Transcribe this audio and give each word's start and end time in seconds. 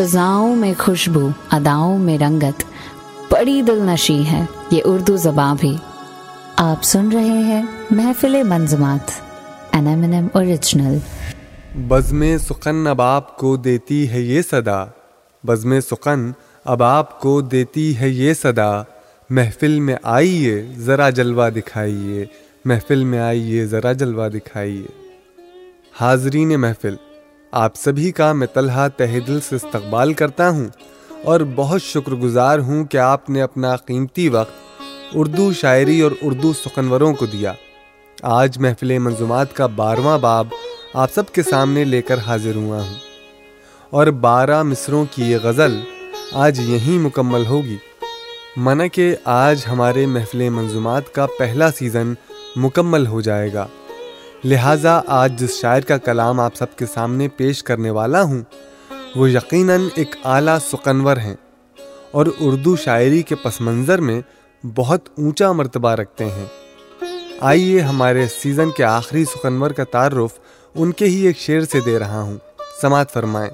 فضاؤں 0.00 0.56
میں 0.56 0.74
خوشبو، 0.78 1.28
اداؤں 1.50 1.98
میں 1.98 2.18
رنگت۔ 2.18 2.64
بڑی 3.32 3.62
دل 3.62 3.78
نشی 3.82 4.26
ہے، 4.26 4.44
یہ 4.70 4.82
اردو 4.84 5.16
زباں 5.16 5.54
بھی۔ 5.60 5.76
آپ 6.56 6.84
سن 6.84 7.12
رہے 7.12 7.22
ہیں 7.22 7.62
محفل 7.90 8.42
منظمات 8.42 9.10
اوریجنل 10.32 10.98
بزم 11.74 12.38
سخن 12.38 12.86
اب 12.86 13.02
آپ 13.02 13.36
کو 13.36 13.56
دیتی 13.56 14.10
ہے 14.10 14.20
یہ 14.20 14.42
صدا۔ 14.50 14.84
بزم 15.44 15.80
سخن 15.80 16.30
اب 16.64 16.82
آپ 16.82 17.20
کو 17.20 17.40
دیتی 17.40 17.98
ہے 17.98 18.08
یہ 18.08 18.34
صدا۔ 18.34 18.82
محفل 19.30 19.80
میں 19.80 19.96
آئیے، 20.02 20.66
ذرا 20.78 21.10
جلوہ 21.10 21.48
دکھائیے۔ 21.48 22.24
محفل 22.64 23.04
میں 23.04 23.18
آئیے، 23.18 23.66
ذرا 23.66 23.92
جلوہ 23.92 24.28
دکھائیے۔ 24.28 24.86
حاضرین 26.00 26.60
محفل 26.60 26.94
آپ 27.52 27.76
سبھی 27.76 28.12
کا 28.12 28.32
میں 28.32 28.46
طلحہ 28.54 28.88
تہ 28.88 29.20
دل 29.26 29.40
سے 29.40 29.56
استقبال 29.56 30.12
کرتا 30.12 30.50
ہوں 30.50 30.68
اور 31.24 31.40
بہت 31.54 31.82
شکر 31.82 32.12
گزار 32.12 32.58
ہوں 32.58 32.84
کہ 32.84 32.96
آپ 32.96 33.30
نے 33.30 33.42
اپنا 33.42 33.76
قیمتی 33.76 34.28
وقت 34.28 34.82
اردو 35.14 35.52
شاعری 35.52 36.00
اور 36.00 36.12
اردو 36.22 36.52
سخنوروں 36.52 37.14
کو 37.14 37.26
دیا۔ 37.26 37.52
آج 38.22 38.58
محفل 38.58 38.98
منظومات 38.98 39.56
کا 39.56 39.66
بارہواں 39.66 40.18
باب 40.18 40.48
آپ 40.94 41.12
سب 41.14 41.32
کے 41.32 41.42
سامنے 41.42 41.84
لے 41.84 42.02
کر 42.02 42.18
حاضر 42.18 42.54
ہوا 42.54 42.82
ہوں۔ 42.82 42.94
اور 43.90 44.06
بارہ 44.06 44.62
مصروں 44.62 45.04
کی 45.10 45.22
یہ 45.22 45.36
غزل 45.42 45.80
آج 46.32 46.60
یہیں 46.60 46.98
مکمل 46.98 47.46
ہوگی۔ 47.46 47.76
منع 48.56 48.86
کہ 48.86 49.16
آج 49.24 49.64
ہمارے 49.70 50.06
محفل 50.06 50.48
منظومات 50.48 51.14
کا 51.14 51.26
پہلا 51.38 51.72
سیزن 51.72 52.12
مکمل 52.56 53.06
ہو 53.06 53.20
جائے 53.20 53.52
گا۔ 53.52 53.66
لہٰذا 54.44 55.00
آج 55.06 55.40
جس 55.40 55.60
شاعر 55.60 55.80
کا 55.80 55.96
کلام 55.96 56.40
آپ 56.40 56.54
سب 56.54 56.76
کے 56.76 56.86
سامنے 56.86 57.28
پیش 57.28 57.62
کرنے 57.62 57.90
والا 57.90 58.22
ہوں، 58.22 58.40
وہ 59.16 59.30
یقیناً 59.30 59.80
ایک 59.94 60.14
اعلیٰ 60.24 60.58
سقنور 60.58 61.16
ہیں 61.16 61.34
اور 62.10 62.26
اردو 62.40 62.76
شاعری 62.76 63.22
کے 63.22 63.34
پس 63.34 63.60
منظر 63.60 64.00
میں 64.00 64.20
بہت 64.74 65.08
اونچا 65.18 65.52
مرتبہ 65.52 65.90
رکھتے 65.90 66.24
ہیں۔ 66.24 66.44
آئیے 67.40 67.80
ہمارے 67.80 68.26
سیزن 68.28 68.70
کے 68.70 68.84
آخری 68.84 69.24
سقنور 69.24 69.70
کا 69.70 69.84
تعارف 69.84 70.40
ان 70.74 70.92
کے 70.92 71.04
ہی 71.04 71.26
ایک 71.26 71.38
شعر 71.38 71.60
سے 71.60 71.80
دے 71.80 71.98
رہا 71.98 72.20
ہوں۔ 72.20 72.36
سماعت 72.80 73.12
فرمائیں۔ 73.12 73.50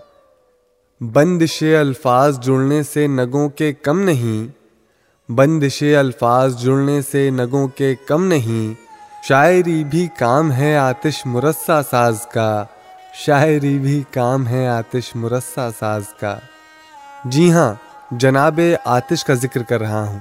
بندش 1.04 1.62
الفاظ 1.80 2.40
جڑنے 2.40 2.82
سے 2.82 3.06
نگوں 3.06 3.48
کے 3.48 3.72
کم 3.72 4.00
نہیں 4.00 4.46
بندش 5.32 5.82
الفاظ 5.98 6.62
جڑنے 6.62 7.02
سے 7.02 7.30
نگوں 7.30 7.68
کے 7.68 7.94
کم 8.08 8.24
نہیں۔ 8.24 8.85
شاعری 9.28 9.84
بھی 9.84 10.08
کام 10.18 10.52
ہے 10.52 10.76
آتش 10.76 11.26
مرسا 11.26 11.82
ساز 11.82 12.26
کا۔ 12.26 12.64
شاعری 13.14 13.78
بھی 13.78 14.02
کام 14.10 14.48
ہے 14.48 14.68
آتش 14.68 15.16
مرسا 15.16 15.68
ساز 15.78 16.02
کا۔ 16.20 16.38
جی 17.24 17.52
ہاں 17.52 17.74
جناب 18.10 18.60
آتش 18.84 19.24
کا 19.24 19.34
ذکر 19.34 19.62
کر 19.62 19.80
رہا 19.80 20.02
ہوں۔ 20.02 20.18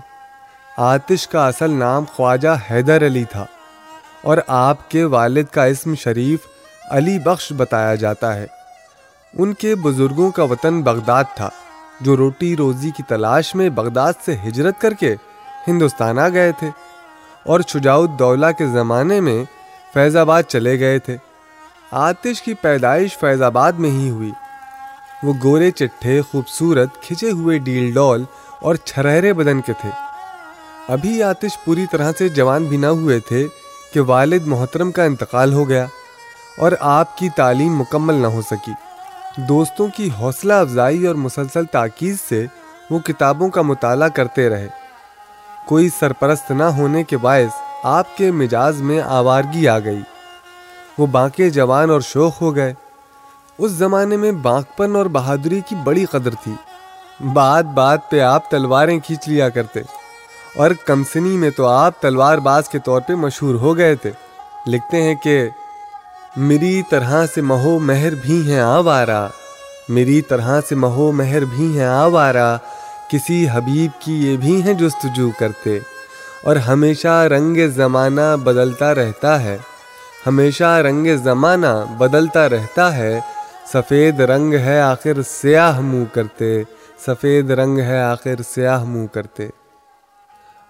آتش 0.77 1.27
کا 1.27 1.47
اصل 1.47 1.71
نام 1.71 2.03
خواجہ 2.15 2.71
حیدر 2.71 3.05
علی 3.05 3.23
تھا۔ 3.23 3.45
اور 4.21 4.37
آپ 4.47 4.91
کے 4.91 5.03
والد 5.03 5.45
کا 5.51 5.63
اسم 5.63 5.95
شریف 5.95 6.39
علی 6.91 7.19
بخش 7.19 7.53
بتایا 7.57 7.95
جاتا 7.95 8.35
ہے۔ 8.35 8.45
ان 9.37 9.53
کے 9.53 9.75
بزرگوں 9.75 10.31
کا 10.31 10.43
وطن 10.43 10.81
بغداد 10.81 11.23
تھا، 11.35 11.49
جو 12.01 12.17
روٹی 12.17 12.57
روزی 12.57 12.91
کی 12.91 13.03
تلاش 13.03 13.55
میں 13.55 13.69
بغداد 13.69 14.13
سے 14.25 14.35
ہجرت 14.47 14.81
کر 14.81 14.93
کے 14.93 15.15
ہندوستان 15.67 16.19
آ 16.19 16.29
گئے 16.29 16.51
تھے۔ 16.51 16.84
اور 17.45 17.59
شجاع 17.67 17.97
الدولہ 17.97 18.45
کے 18.57 18.67
زمانے 18.67 19.21
میں 19.21 19.43
فیض 19.93 20.15
آباد 20.15 20.43
چلے 20.43 20.79
گئے 20.79 20.99
تھے۔ 20.99 21.17
آتش 21.91 22.41
کی 22.41 22.53
پیدائش 22.53 23.17
فیض 23.17 23.41
آباد 23.41 23.71
میں 23.71 23.89
ہی 23.89 24.09
ہوئی۔ 24.09 24.31
وہ 25.23 25.33
گورے 25.43 25.71
چٹھے 25.71 26.21
خوبصورت 26.21 27.01
کھچے 27.01 27.31
ہوئے 27.31 27.57
ڈیل 27.57 27.93
ڈول 27.93 28.23
اور 28.61 28.75
چھرہرے 28.75 29.33
بدن 29.33 29.61
کے 29.61 29.73
تھے۔ 29.73 29.89
ابھی 30.87 31.23
آتش 31.23 31.63
پوری 31.65 31.85
طرح 31.91 32.11
سے 32.17 32.29
جوان 32.29 32.65
بھی 32.65 32.77
نہ 32.77 32.87
ہوئے 32.87 33.19
تھے 33.19 33.47
کہ 33.93 33.99
والد 33.99 34.47
محترم 34.47 34.91
کا 34.91 35.03
انتقال 35.03 35.53
ہو 35.53 35.69
گیا 35.69 35.85
اور 36.57 36.71
آپ 36.79 37.17
کی 37.17 37.29
تعلیم 37.29 37.75
مکمل 37.77 38.13
نہ 38.13 38.27
ہو 38.27 38.41
سکی۔ 38.41 38.71
دوستوں 39.37 39.87
کی 39.87 40.09
حوصلہ 40.19 40.53
افزائی 40.53 41.07
اور 41.07 41.15
مسلسل 41.15 41.65
تاکید 41.65 42.15
سے 42.29 42.45
وہ 42.89 42.99
کتابوں 42.99 43.49
کا 43.49 43.61
مطالعہ 43.61 44.09
کرتے 44.09 44.49
رہے۔ 44.49 44.84
کوئی 45.65 45.89
سرپرست 45.99 46.51
نہ 46.51 46.63
ہونے 46.63 47.03
کے 47.03 47.17
باعث 47.17 47.55
آپ 47.83 48.17
کے 48.17 48.31
مجاز 48.31 48.81
میں 48.81 49.01
آوارگی 49.01 49.67
آ 49.67 49.79
گئی۔ 49.79 50.01
وہ 50.97 51.05
بانکے 51.05 51.49
جوان 51.49 51.89
اور 51.89 52.01
شوق 52.01 52.41
ہو 52.41 52.55
گئے۔ 52.55 52.73
اس 53.57 53.71
زمانے 53.71 54.17
میں 54.17 54.31
بانک 54.31 54.77
پن 54.77 54.95
اور 54.95 55.05
بہادری 55.05 55.61
کی 55.69 55.75
بڑی 55.83 56.05
قدر 56.05 56.29
تھی۔ 56.43 56.51
بات 57.33 57.65
بات 57.65 58.09
پہ 58.09 58.19
آپ 58.19 58.51
تلواریں 58.51 58.99
کھینچ 58.99 59.27
لیا 59.27 59.49
کرتے۔ 59.49 59.81
اور 60.55 60.71
کمسنی 60.85 61.37
میں 61.37 61.49
تو 61.49 61.67
آپ 61.67 62.01
تلوار 62.01 62.37
باز 62.37 62.69
کے 62.69 62.79
طور 62.79 63.01
پہ 63.01 63.13
مشہور 63.13 63.55
ہو 63.55 63.77
گئے 63.77 63.95
تھے۔ 63.95 64.11
لکھتے 64.67 65.01
ہیں 65.01 65.15
کہ، 65.15 65.49
میری 66.37 66.81
طرح 66.89 67.25
سے 67.35 67.41
مہو 67.41 67.79
مہر 67.79 68.15
بھی 68.15 68.51
ہیں 68.51 68.59
آوارہ۔ 68.59 69.27
میری 69.89 70.21
طرح 70.21 70.59
سے 70.69 70.75
مہو 70.75 71.11
مہر 71.11 71.45
بھی 71.45 71.79
ہیں 71.79 71.87
آوارہ۔ 71.87 72.57
کسی 73.09 73.47
حبیب 73.53 74.01
کی 74.01 74.31
یہ 74.31 74.37
بھی 74.37 74.63
ہیں 74.63 74.73
جستجو 74.73 75.29
کرتے۔ 75.39 75.79
اور 76.43 76.55
ہمیشہ 76.55 77.07
رنگ 77.07 77.57
زمانہ 77.67 78.35
بدلتا 78.43 78.95
رہتا 78.95 79.43
ہے۔ 79.43 79.57
ہمیشہ 80.27 80.63
رنگ 80.63 81.07
زمانہ 81.23 81.85
بدلتا 81.97 82.49
رہتا 82.49 82.97
ہے۔ 82.97 83.19
سفید 83.73 84.19
رنگ 84.19 84.53
ہے 84.53 84.81
آخر 84.81 85.21
سیاہ 85.21 85.79
منہ 85.79 86.03
کرتے۔ 86.13 86.63
سفید 87.07 87.51
رنگ 87.51 87.79
ہے 87.79 88.01
آخر 88.01 88.41
سیاہ 88.49 88.83
منہ 88.83 89.07
کرتے۔ 89.07 89.47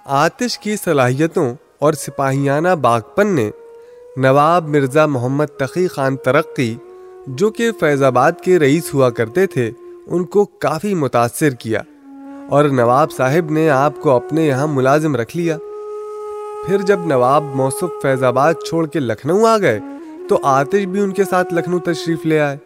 آتش 0.05 0.59
کی 0.59 0.75
صلاحیتوں 0.75 1.53
اور 1.79 1.93
سپاہیانہ 1.93 2.75
باغپن 2.81 3.27
نے 3.27 3.51
نواب 4.17 4.67
مرزا 4.67 5.05
محمد 5.05 5.45
تقی 5.45 5.87
خان 5.87 6.17
ترقی، 6.17 6.75
جو 7.27 7.49
کہ 7.49 7.71
فیض 7.79 8.03
آباد 8.03 8.31
کے 8.43 8.59
رئیس 8.59 8.93
ہوا 8.93 9.09
کرتے 9.09 9.47
تھے، 9.47 9.71
ان 10.07 10.23
کو 10.23 10.45
کافی 10.45 10.95
متاثر 10.95 11.49
کیا۔ 11.49 11.81
اور 12.49 12.65
نواب 12.65 13.11
صاحب 13.11 13.51
نے 13.51 13.69
آپ 13.69 14.01
کو 14.01 14.09
اپنے 14.09 14.45
یہاں 14.45 14.67
ملازم 14.67 15.15
رکھ 15.15 15.37
لیا۔ 15.37 15.57
پھر 16.67 16.77
جب 16.77 16.99
نواب 17.05 17.43
موصف 17.43 18.01
فیض 18.01 18.23
آباد 18.23 18.53
چھوڑ 18.53 18.87
کے 18.87 18.99
لکھنؤ 18.99 19.45
آ 19.45 19.57
گئے، 19.57 19.79
تو 20.29 20.39
آتش 20.43 20.85
بھی 20.85 20.99
ان 20.99 21.11
کے 21.11 21.23
ساتھ 21.23 21.53
لکھنؤ 21.53 21.79
تشریف 21.79 22.25
لے 22.25 22.39
آئے۔ 22.39 22.57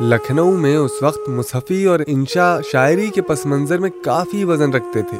لکھنؤ 0.00 0.50
میں 0.50 0.76
اس 0.76 0.90
وقت 1.02 1.28
مصحفی 1.28 1.84
اور 1.84 2.00
انشا 2.06 2.60
شاعری 2.60 3.06
کے 3.06 3.22
پس 3.22 3.46
منظر 3.46 3.78
میں 3.78 3.90
کافی 4.04 4.44
وزن 4.44 4.72
رکھتے 4.72 5.02
تھے۔ 5.02 5.18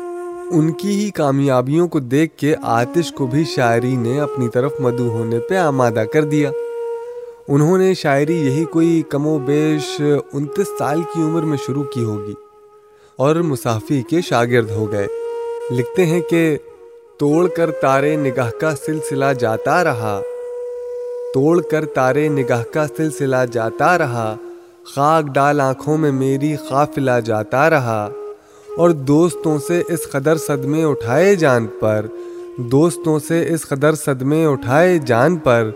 ان 0.50 0.72
کی 0.72 0.88
ہی 0.88 1.10
کامیابیوں 1.10 1.88
کو 1.88 2.00
دیکھ 2.00 2.36
کے 2.36 2.54
آتش 2.62 3.12
کو 3.12 3.26
بھی 3.26 3.44
شاعری 3.44 3.96
نے 3.96 4.20
اپنی 4.20 4.48
طرف 4.48 4.72
مدعو 4.80 5.08
ہونے 5.08 5.38
پہ 5.38 5.54
آمادہ 5.54 6.04
کر 6.12 6.24
دیا۔ 6.24 6.50
انہوں 7.48 7.78
نے 7.78 7.94
شاعری 7.94 8.46
یہی 8.46 8.64
کوئی 8.64 9.02
کم 9.08 9.26
و 9.26 9.38
بیش 9.38 10.00
انتیس 10.32 10.68
سال 10.78 11.02
کی 11.02 11.22
عمر 11.22 11.42
میں 11.42 11.58
شروع 11.66 11.84
کی 11.84 12.04
ہوگی۔ 12.04 12.34
اور 13.18 13.36
مسافی 13.36 14.02
کے 14.02 14.20
شاگرد 14.20 14.70
ہو 14.70 14.92
گئے۔ 14.92 15.06
لکھتے 15.70 16.06
ہیں 16.06 16.20
کہ 16.20 16.56
توڑ 17.18 17.48
کر 17.48 17.70
تارے 17.70 18.16
نگاہ 18.16 18.50
کا 18.60 18.76
سلسلہ 18.86 19.24
جاتا 19.38 19.84
رہا۔ 19.84 20.20
توڑ 21.34 21.62
کر 21.62 21.84
تارے 21.84 22.28
نگاہ 22.28 22.62
کا 22.72 22.86
سلسلہ 22.96 23.36
جاتا 23.52 23.98
رہا۔ 23.98 24.36
خاک 24.94 25.34
ڈال 25.34 25.60
آنکھوں 25.60 25.98
میں 25.98 26.12
میری 26.12 26.56
قافلہ 26.68 27.10
جاتا 27.24 27.70
رہا۔ 27.70 28.10
اور 28.76 28.90
دوستوں 28.90 29.58
سے 29.58 29.82
اس 29.88 30.10
قدر 30.10 30.36
صدمے 30.36 30.84
اٹھائے 30.84 31.34
جان 31.34 31.66
پر، 31.80 32.06
دوستوں 32.56 33.18
سے 33.18 33.54
اس 33.54 33.62
قدر 33.62 33.94
صدمے 33.94 34.44
اٹھائے 34.44 34.98
جان 34.98 35.36
پر 35.36 35.70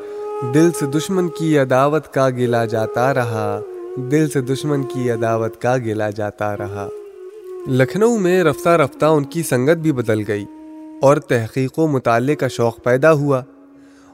دل 0.55 0.71
سے 0.79 0.87
دشمن 0.87 1.29
کی 1.29 1.59
عداوت 1.59 2.15
کا 2.15 2.29
گلا 2.29 2.65
جاتا 2.65 3.15
رہا۔ 3.15 3.61
دل 3.97 4.29
سے 4.29 4.41
دشمن 4.41 4.83
کی 4.83 5.11
عداوت 5.11 5.63
کا 5.63 5.77
گلا 5.77 6.11
جاتا 6.11 6.57
رہا۔ 6.57 6.89
لکھنؤ 7.67 8.17
میں 8.17 8.45
رفتہ 8.45 8.69
رفتہ 8.69 9.05
ان 9.05 9.25
کی 9.25 9.43
سنگت 9.43 9.77
بھی 9.77 9.93
بدل 9.93 10.23
گئی 10.29 10.45
اور 11.03 11.17
تحقیق 11.17 11.79
و 11.79 11.87
مطالعے 11.87 12.35
کا 12.35 12.49
شوق 12.49 12.83
پیدا 12.83 13.13
ہوا 13.13 13.43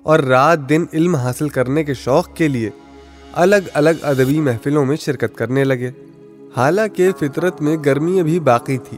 اور 0.02 0.18
رات 0.18 0.68
دن 0.68 0.84
علم 0.92 1.14
حاصل 1.14 1.48
کرنے 1.48 1.84
کے 1.84 1.94
شوق 1.94 2.34
کے 2.34 2.48
لیے 2.48 2.70
الگ 3.32 3.56
الگ 3.74 3.90
ادبی 4.02 4.40
محفلوں 4.40 4.84
میں 4.84 4.96
شرکت 4.96 5.38
کرنے 5.38 5.64
لگے۔ 5.64 5.90
حالانکہ 6.56 7.08
فطرت 7.20 7.62
میں 7.62 7.76
گرمی 7.86 8.20
ابھی 8.20 8.40
باقی 8.40 8.78
تھی، 8.78 8.96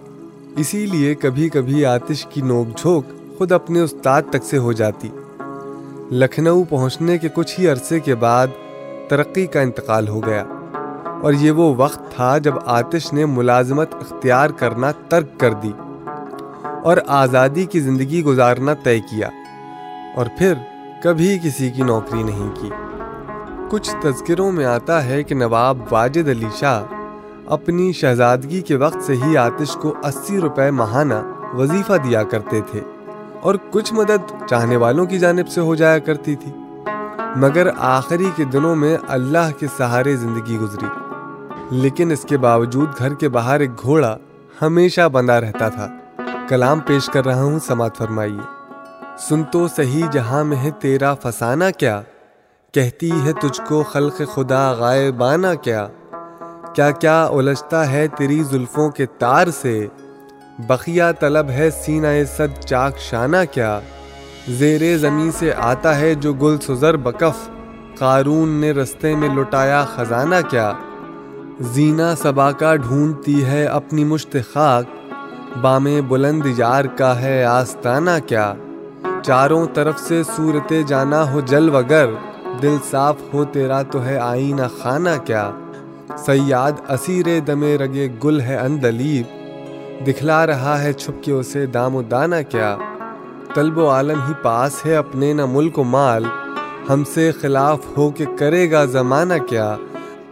اسی 0.56 0.86
لیے 0.86 1.14
کبھی 1.14 1.48
کبھی 1.48 1.84
آتش 1.84 2.26
کی 2.26 2.40
نوک 2.40 2.78
جھوک 2.78 3.04
خود 3.38 3.52
اپنے 3.52 3.80
استاد 3.80 4.22
تک 4.30 4.44
سے 4.44 4.58
ہو 4.58 4.72
جاتی۔ 4.72 5.08
لکھنؤ 6.10 6.62
پہنچنے 6.68 7.18
کے 7.18 7.28
کچھ 7.34 7.60
ہی 7.60 7.68
عرصے 7.68 8.00
کے 8.00 8.14
بعد 8.14 8.46
ترقی 9.08 9.46
کا 9.46 9.60
انتقال 9.60 10.08
ہو 10.08 10.26
گیا۔ 10.26 10.44
اور 11.22 11.32
یہ 11.32 11.50
وہ 11.50 11.74
وقت 11.76 12.10
تھا 12.16 12.38
جب 12.38 12.54
آتش 12.66 13.12
نے 13.12 13.26
ملازمت 13.26 13.94
اختیار 13.94 14.50
کرنا 14.50 14.90
ترک 15.08 15.40
کر 15.40 15.52
دی 15.52 15.72
اور 16.82 16.96
آزادی 17.06 17.64
کی 17.64 17.80
زندگی 17.80 18.24
گزارنا 18.24 18.74
طے 18.74 19.00
کیا 19.00 19.28
اور 20.16 20.26
پھر 20.38 20.54
کبھی 21.02 21.38
کسی 21.44 21.70
کی 21.70 21.82
نوکری 21.82 22.22
نہیں 22.22 22.50
کی۔ 22.60 22.70
کچھ 23.68 23.90
تذکروں 24.02 24.52
میں 24.52 24.64
آتا 24.64 25.04
ہے 25.04 25.22
کہ 25.22 25.34
نواب 25.34 25.78
واجد 25.90 26.28
علی 26.28 26.48
شاہ 26.56 26.84
اپنی 27.46 27.92
شہزادگی 27.92 28.60
کے 28.60 28.76
وقت 28.76 29.02
سے 29.02 29.14
ہی 29.16 29.36
آتش 29.36 29.74
کو 29.74 29.94
اسی 30.04 30.40
روپے 30.40 30.70
ماہانہ 30.70 31.14
وظیفہ 31.54 31.92
دیا 31.92 32.22
کرتے 32.22 32.60
تھے 32.70 32.80
اور 33.40 33.54
کچھ 33.70 33.94
مدد 33.94 34.32
چاہنے 34.48 34.76
والوں 34.76 35.06
کی 35.06 35.18
جانب 35.18 35.48
سے 35.48 35.60
ہو 35.60 35.74
جایا 35.74 35.98
کرتی 35.98 36.36
تھی۔ 36.36 36.52
مگر 37.36 37.68
آخری 37.78 38.30
کے 38.36 38.44
دنوں 38.44 38.76
میں 38.76 38.96
اللہ 39.08 39.50
کے 39.58 39.66
سہارے 39.76 40.16
زندگی 40.16 40.58
گزری۔ 40.58 40.99
لیکن 41.70 42.10
اس 42.10 42.22
کے 42.28 42.38
باوجود 42.38 42.88
گھر 42.98 43.14
کے 43.14 43.28
باہر 43.28 43.60
ایک 43.60 43.82
گھوڑا 43.82 44.16
ہمیشہ 44.62 45.08
بندہ 45.08 45.32
رہتا 45.32 45.68
تھا۔ 45.68 45.88
کلام 46.48 46.80
پیش 46.80 47.06
کر 47.06 47.24
رہا 47.24 47.42
ہوں، 47.42 47.58
سماعت 47.66 47.96
فرمائیے۔ 47.96 48.40
سن 49.18 49.44
تو 49.44 49.68
صحیح 49.68 50.06
جہاں 50.12 50.44
میں 50.44 50.56
ہے، 50.56 50.70
تیرا 50.70 51.14
فسانہ 51.14 51.64
کیا؟ 51.78 52.02
کہتی 52.72 53.10
ہے 53.24 53.32
تجھ 53.32 53.60
کو 53.68 53.82
خلق 53.82 54.22
خدا 54.34 54.72
غائبانہ 54.72 55.46
کیا؟ 55.62 55.86
کیا 56.74 56.90
کیا 56.90 57.24
الجھتا 57.24 57.92
ہے 57.92 58.06
تیری 58.08 58.42
زلفوں 58.42 58.90
کے 58.90 59.06
تار 59.06 59.46
سے؟ 59.46 59.86
بقیہ 60.58 61.02
طلب 61.20 61.50
ہے 61.50 61.70
سینہ 61.70 62.06
صد 62.36 62.64
چاک 62.64 62.98
شانہ 62.98 63.36
کیا؟ 63.52 63.80
زیر 64.48 64.98
زمین 64.98 65.32
سے 65.32 65.52
آتا 65.58 65.98
ہے 65.98 66.14
جو 66.14 66.32
گل 66.32 66.58
سزر 66.58 66.96
بکف۔ 66.96 67.50
قارون 67.98 68.48
نے 68.48 68.70
رستے 68.70 69.14
میں 69.14 69.28
لٹایا 69.28 69.84
خزانہ 69.84 70.34
کیا؟ 70.50 70.72
زینہ 71.60 72.14
سبا 72.22 72.52
کا 72.52 72.76
ڈھونڈتی 72.76 73.44
ہے 73.44 73.64
اپنی 73.64 74.04
مشت 74.04 74.36
خاک۔ 74.52 74.84
بام 75.58 75.88
بلند 76.08 76.46
یار 76.56 76.84
کا 76.84 77.20
ہے 77.20 77.44
آستانہ 77.44 78.10
کیا۔ 78.26 78.54
چاروں 79.22 79.66
طرف 79.74 79.98
سے 79.98 80.22
صورت 80.36 80.72
جانا 80.86 81.32
ہو 81.32 81.40
جل 81.40 81.70
وگر۔ 81.74 82.06
دل 82.62 82.76
صاف 82.90 83.16
ہو 83.34 83.44
تیرا 83.44 83.82
تو 83.82 84.04
ہے 84.04 84.18
آئینہ 84.18 84.62
خانہ 84.82 85.10
کیا۔ 85.24 85.50
سیاد 86.18 86.72
اسیر 86.88 87.40
دمے 87.46 87.78
رگے 87.78 88.08
گل 88.24 88.40
ہے 88.40 88.56
اندلیب۔ 88.56 89.26
دکھلا 90.06 90.46
رہا 90.46 90.82
ہے 90.82 90.92
چھپ 90.92 91.24
کے 91.24 91.32
اسے 91.32 91.66
دام 91.66 91.96
و 91.96 92.02
دانہ 92.02 92.36
کیا۔ 92.48 92.76
طلب 93.54 93.78
و 93.78 93.90
عالم 93.90 94.20
ہی 94.28 94.32
پاس 94.42 94.86
ہے 94.86 94.96
اپنے 94.96 95.32
نہ 95.32 95.46
ملک 95.46 95.78
و 95.78 95.84
مال۔ 95.84 96.24
ہم 96.88 97.04
سے 97.04 97.32
خلاف 97.40 97.78
ہو 97.96 98.10
کے 98.10 98.24
کرے 98.38 98.70
گا 98.70 98.84
زمانہ 98.84 99.34
کیا۔ 99.48 99.76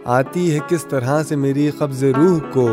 آتی 0.05 0.53
ہے 0.53 0.59
کس 0.67 0.85
طرح 0.85 1.23
سے 1.23 1.35
میری 1.35 1.69
قبض 1.69 2.03
روح 2.03 2.39
کو؟ 2.53 2.69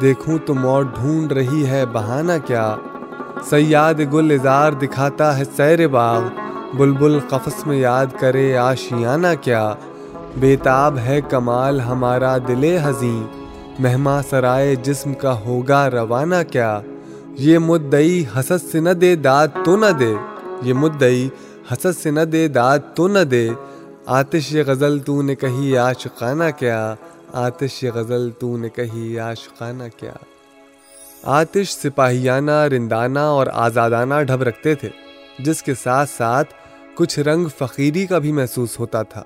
دیکھوں 0.00 0.38
تو 0.46 0.54
موت 0.54 0.86
ڈھونڈ 0.94 1.32
رہی 1.32 1.66
ہے 1.66 1.84
بہانہ 1.92 2.32
کیا؟ 2.46 2.76
سیاد 3.50 3.94
گل 4.12 4.30
ازار 4.30 4.72
دکھاتا 4.72 5.38
ہے 5.38 5.42
سیر 5.56 5.88
باغ، 5.88 6.20
بلبل 6.74 7.18
قفس 7.28 7.66
میں 7.66 7.76
یاد 7.76 8.06
کرے 8.20 8.56
آشیانہ 8.56 9.26
کیا؟ 9.40 9.74
بیتاب 10.36 10.98
ہے 10.98 11.20
کمال 11.30 11.80
ہمارا 11.80 12.38
دل 12.48 12.78
حزیں 12.82 13.22
مہما 13.78 14.20
سرائے 14.30 14.74
جسم 14.76 15.14
کا 15.14 15.40
ہوگا 15.40 15.90
روانہ 15.90 16.42
کیا؟ 16.50 16.80
یہ 17.38 17.58
مدعی 17.58 18.24
حسد 18.36 18.72
سے 18.72 18.80
نہ 18.80 18.90
دے 18.90 19.16
داد 19.16 19.48
تو 19.64 19.76
نہ 19.76 19.90
دے، 19.98 20.14
یہ 20.62 20.74
مدعی 20.74 21.28
حسد 21.72 22.02
سے 22.02 22.10
نہ 22.10 22.20
دے 22.20 22.48
داد 22.48 22.78
تو 22.94 23.08
نہ 23.08 23.18
دے۔ 23.18 23.50
آتش 24.06 24.56
غزل 24.66 24.98
تو 24.98 25.22
نے 25.22 25.34
کہی، 25.34 25.76
عاشقانہ 25.76 26.44
کیا؟ 26.58 26.94
آتش 27.32 27.84
غزل 27.84 28.30
تو 28.30 28.56
نے 28.56 28.68
کہی، 28.68 29.18
عاشقانہ 29.18 29.82
کیا؟ 29.96 30.12
آتش 31.22 31.68
سپاہیانہ، 31.68 32.50
رندانہ 32.50 33.18
اور 33.18 33.46
آزادانہ 33.52 34.14
ڈھب 34.22 34.42
رکھتے 34.42 34.74
تھے، 34.74 34.88
جس 35.38 35.62
کے 35.62 35.74
ساتھ 35.74 36.10
ساتھ 36.10 36.54
کچھ 36.94 37.18
رنگ 37.18 37.46
فقیری 37.58 38.06
کا 38.06 38.18
بھی 38.18 38.32
محسوس 38.32 38.80
ہوتا 38.80 39.02
تھا۔ 39.02 39.22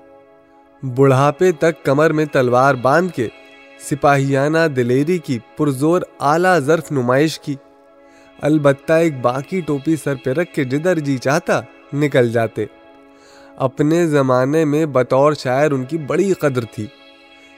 بڑھاپے 0.95 1.51
تک 1.51 1.83
کمر 1.83 2.11
میں 2.11 2.25
تلوار 2.25 2.75
باندھ 2.75 3.11
کے 3.11 3.27
سپاہیانہ 3.79 4.67
دلیری 4.75 5.17
کی 5.17 5.39
پرزور 5.57 6.01
اعلیٰ 6.19 6.59
ظرف 6.59 6.91
نمائش 6.91 7.39
کی۔ 7.39 7.55
البتہ 8.41 8.93
ایک 8.93 9.21
باقی 9.21 9.61
ٹوپی 9.61 9.95
سر 9.95 10.15
پہ 10.23 10.29
رکھ 10.29 10.53
کے 10.53 10.63
جدھر 10.63 10.99
جی 10.99 11.17
چاہتا، 11.17 11.61
نکل 11.93 12.31
جاتے۔ 12.31 12.65
اپنے 13.59 14.07
زمانے 14.07 14.65
میں 14.65 14.85
بطور 14.85 15.33
شاعر 15.33 15.71
ان 15.71 15.85
کی 15.85 15.97
بڑی 15.97 16.33
قدر 16.33 16.61
تھی۔ 16.61 16.85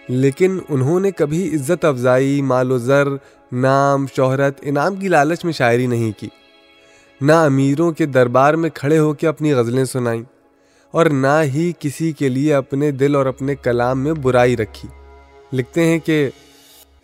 لیکن 0.07 0.59
انہوں 0.69 0.99
نے 0.99 1.11
کبھی 1.11 1.55
عزت 1.55 1.85
افزائی، 1.85 2.41
مال 2.41 2.71
و 2.71 2.77
زر، 2.77 3.07
نام، 3.51 4.05
شہرت، 4.17 4.59
انعام 4.61 4.95
کی 4.95 5.07
لالچ 5.07 5.45
میں 5.45 5.53
شاعری 5.53 5.87
نہیں 5.87 6.19
کی۔ 6.19 6.27
نہ 7.21 7.31
امیروں 7.31 7.91
کے 7.91 8.05
دربار 8.05 8.53
میں 8.53 8.69
کھڑے 8.73 8.97
ہو 8.97 9.13
کے 9.13 9.27
اپنی 9.27 9.53
غزلیں 9.53 9.85
سنائیں 9.85 10.23
اور 10.91 11.05
نہ 11.05 11.41
ہی 11.43 11.71
کسی 11.79 12.11
کے 12.11 12.29
لیے 12.29 12.53
اپنے 12.53 12.91
دل 12.91 13.15
اور 13.15 13.25
اپنے 13.25 13.55
کلام 13.55 14.03
میں 14.03 14.13
برائی 14.13 14.57
رکھی۔ 14.57 14.89
لکھتے 15.53 15.85
ہیں 15.85 15.99
کہ، 15.99 16.29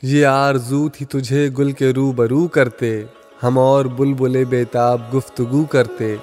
یہ 0.01 0.25
آرزو 0.25 0.89
تھی 0.89 1.05
تجھے 1.05 1.49
گل 1.57 1.71
کے 1.71 1.91
رو 1.91 2.11
برو 2.11 2.47
کرتے، 2.47 3.03
ہم 3.43 3.59
اور 3.59 3.85
بل 3.85 4.13
بلے 4.13 4.45
بیتاب 4.45 5.01
گفتگو 5.13 5.65
کرتے 5.65 6.15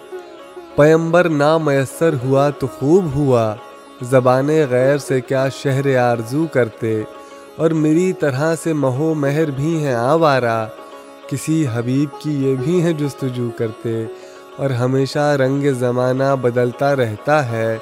پیمبر 0.76 1.28
نہ 1.28 1.58
میسر 1.58 2.14
ہوا 2.24 2.50
تو 2.50 2.66
خوب 2.66 3.04
ہوا۔ 3.14 3.54
زبان 4.02 4.48
غیر 4.70 4.98
سے 4.98 5.20
کیا 5.20 5.48
شہر 5.48 5.96
آرزو 5.96 6.46
کرتے؟ 6.52 7.02
اور 7.56 7.70
میری 7.70 8.12
طرح 8.12 8.54
سے 8.62 8.72
مہو 8.72 9.14
مہر 9.14 9.50
بھی 9.50 9.84
ہیں 9.84 9.94
آوارہ۔ 9.94 10.66
کسی 11.28 11.66
حبیب 11.74 12.20
کی 12.20 12.44
یہ 12.44 12.54
بھی 12.54 12.82
ہیں 12.82 12.92
جستجو 12.92 13.50
کرتے۔ 13.58 14.04
اور 14.56 14.70
ہمیشہ 14.70 15.18
رنگ 15.18 15.72
زمانہ 15.72 16.36
بدلتا 16.40 16.96
رہتا 16.96 17.52
ہے۔ 17.52 17.78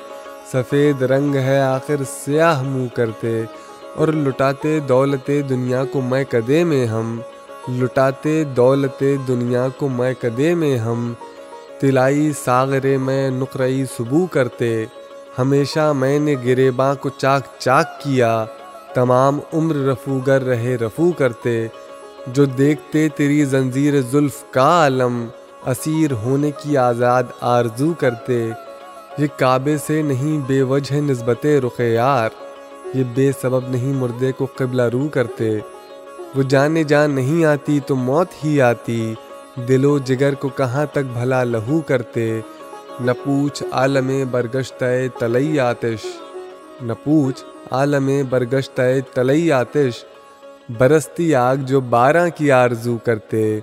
سفید 0.53 1.03
رنگ 1.03 1.35
ہے 1.35 1.61
آخر 1.61 1.97
سیاہ 2.25 2.63
منہ 2.63 2.87
کرتے۔ 2.95 3.43
اور 3.95 4.09
لٹاتے 4.09 4.81
دولت 4.81 5.31
دنیا 5.49 5.85
کو 5.85 6.01
میں 6.01 6.25
کدے 6.25 6.65
میں 6.65 6.87
ہم۔ 6.87 7.21
لٹاتے 7.69 8.45
دولت 8.45 9.05
دنیا 9.29 9.69
کو 9.77 9.89
میں 9.89 10.15
کدے 10.21 10.55
میں 10.55 10.79
ہم۔ 10.79 11.13
تلائی 11.83 12.31
ساغرے 12.45 12.97
میں 12.97 13.31
نقرئی 13.31 13.85
صبو 13.97 14.25
کرتے، 14.27 14.85
ہمیشہ 15.39 15.93
میں 15.93 16.19
نے 16.19 16.35
گریباں 16.45 16.95
کو 16.95 17.09
چاک 17.09 17.47
چاک 17.59 18.01
کیا، 18.01 18.45
تمام 18.95 19.39
عمر 19.53 19.77
رفوگر 19.87 20.43
رہے 20.43 20.77
رفو 20.77 21.11
کرتے، 21.13 21.67
جو 22.27 22.45
دیکھتے 22.59 23.09
تیری 23.17 23.45
زنجیر 23.45 24.01
زلف 24.11 24.43
کا 24.51 24.69
عالم 24.75 25.27
اسیر 25.67 26.13
ہونے 26.23 26.51
کی 26.63 26.77
آزاد 26.77 27.33
آرزو 27.41 27.93
کرتے، 27.99 28.39
یہ 29.19 29.27
کعبے 29.37 29.77
سے 29.87 30.01
نہیں 30.03 30.39
بے 30.47 30.63
وجہ 30.63 31.01
نسبت 31.01 31.47
رخ 31.65 31.81
یار، 31.81 32.29
یہ 32.95 33.05
بے 33.15 33.31
سبب 33.43 33.69
نہیں 33.71 33.93
مردے 33.95 34.33
کو 34.33 34.47
قبلہ 34.57 34.89
رو 34.93 35.07
کرتے، 35.09 35.51
وہ 36.37 36.43
جانے 36.43 36.85
جان 36.85 37.11
نہیں 37.11 37.45
آتی 37.45 37.81
تو 37.87 37.97
موت 37.97 38.45
ہی 38.45 38.61
آتی 38.63 39.15
دل 39.57 39.85
و 39.85 39.99
جگر 39.99 40.35
کو 40.35 40.49
کہاں 40.49 40.87
تک 40.87 40.99
بھلا 40.99 41.45
لہو 41.45 41.81
کرتے؟ 41.81 42.41
نہ 43.01 43.11
پوچھ 43.25 43.63
عالم 43.73 44.25
برگشتہ 44.31 44.85
تلئی 45.19 45.61
آتش 45.61 46.07
نہ 46.83 46.93
پوچھ 47.05 47.45
عالم 47.71 48.11
برگشتہ 48.31 48.83
تلئی 49.15 49.53
آتش 49.53 50.05
برستی 50.79 51.35
آگ 51.35 51.57
جو 51.57 51.81
بارہ 51.81 52.29
کی 52.37 52.51
آرزو 52.51 52.97
کرتے، 52.97 53.61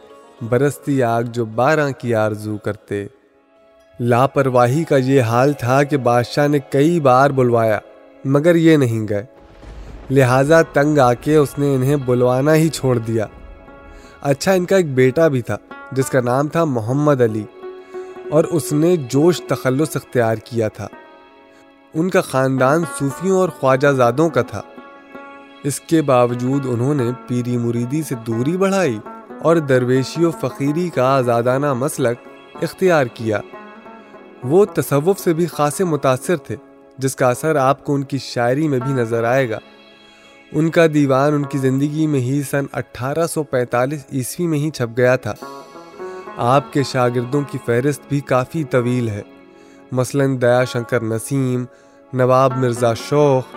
برستی 0.50 1.04
آگ 1.04 1.24
جو 1.24 1.46
بارہ 1.46 1.90
کی 1.98 2.16
آرزو 2.16 2.58
کرتے۔ 2.58 3.06
لاپرواہی 4.00 4.84
کا 4.84 4.98
یہ 4.98 5.22
حال 5.22 5.54
تھا 5.54 5.84
کہ 5.84 5.98
بادشاہ 5.98 6.48
نے 6.48 6.60
کئی 6.60 7.00
بار 7.00 7.30
بلوایا، 7.30 7.80
مگر 8.26 8.56
یہ 8.56 8.78
نہیں 8.78 9.08
گئے۔ 9.10 9.26
لہٰذا 10.12 10.62
تنگ 10.62 10.98
آ 10.98 11.14
کے 11.14 11.36
اس 11.36 11.60
نے 11.60 11.76
انہیں 11.76 11.96
بلوانا 11.96 12.56
ہی 12.56 12.70
چھوڑ 12.70 12.98
دیا۔ 12.98 13.26
اچھا 14.22 14.52
ان 14.52 14.66
کا 14.66 14.76
ایک 14.76 14.94
بیٹا 14.94 15.28
بھی 15.28 15.42
تھا۔ 15.42 15.58
جس 15.92 16.10
کا 16.10 16.22
نام 16.22 16.48
تھا 16.48 16.64
محمد 16.64 17.22
علی، 17.22 17.44
اور 18.32 18.44
اس 18.44 18.74
نے 18.74 18.96
جوش 18.96 19.42
تخلص 19.42 19.96
اختیار 19.96 20.36
کیا 20.36 20.68
تھا۔ 20.68 20.88
ان 21.94 22.10
کا 22.10 22.22
خاندان 22.22 22.84
صوفیوں 23.00 23.38
اور 23.40 23.50
خواجہ 23.50 23.88
زادوں 23.88 24.30
کا 24.30 24.42
تھا۔ 24.42 24.62
اس 25.64 25.80
کے 25.80 26.02
باوجود 26.02 26.66
انہوں 26.66 26.94
نے 26.96 27.10
پیری 27.28 27.58
مریدی 27.58 28.02
سے 28.04 28.16
دوری 28.16 28.58
بڑھائی 28.58 29.00
اور 29.42 29.56
درویشی 29.56 30.26
و 30.26 30.32
فقیری 30.32 30.90
کا 30.90 31.06
آزادانہ 31.16 31.74
مسلک 31.74 32.28
اختیار 32.62 33.06
کیا۔ 33.06 33.40
وہ 34.44 34.66
تصوف 34.66 35.20
سے 35.20 35.34
بھی 35.34 35.46
خاصے 35.46 35.84
متاثر 35.84 36.38
تھے، 36.38 36.56
جس 36.98 37.16
کا 37.16 37.30
اثر 37.30 37.56
آپ 37.56 37.84
کو 37.86 37.94
ان 37.94 38.04
کی 38.04 38.18
شاعری 38.18 38.68
میں 38.68 38.80
بھی 38.80 38.94
نظر 38.94 39.24
آئے 39.24 39.50
گا۔ 39.50 39.60
ان 40.52 40.70
کا 40.70 40.86
دیوان 40.94 41.34
ان 41.34 41.44
کی 41.44 41.58
زندگی 41.58 42.08
میں 42.08 42.20
ہی 42.20 42.42
سن 42.44 42.66
اٹھارہ 42.74 43.28
سو 43.28 43.44
پینتالیس 43.44 44.06
عیسوی 44.14 44.48
میں 44.48 44.60
ہی 44.60 44.70
چھپ 44.70 44.98
گیا 44.98 45.16
تھا۔ 45.16 45.34
آپ 46.42 46.74
کے 46.74 46.84
شاگردوں 46.84 47.42
کی 47.42 47.58
فہرست 47.66 48.02
بھی 48.10 48.20
کافی 48.20 48.64
طویل 48.64 49.10
ہے۔ 49.10 49.22
مثلاً 49.92 50.42
دیا 50.42 50.64
شنکر 50.64 51.04
نسیم، 51.04 51.66
نواب 52.14 52.58
مرزا 52.58 52.94
شوخ، 52.94 53.56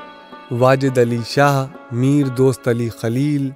واجد 0.50 0.98
علی 0.98 1.18
شاہ، 1.26 1.66
میر 1.92 2.26
دوست 2.26 2.68
علی 2.68 2.88
خلیل، 2.88 3.50